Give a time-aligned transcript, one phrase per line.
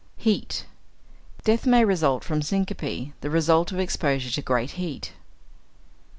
[0.17, 0.65] =Heat.=
[1.43, 5.13] Death may result from syncope, the result of exposure to great heat.